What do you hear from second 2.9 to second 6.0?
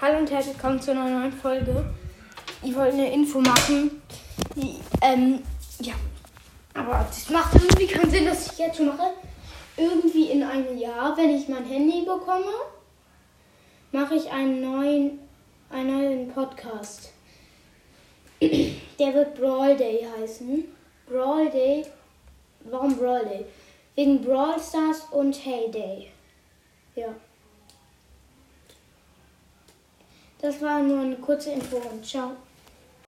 eine Info machen. Die, ähm, ja.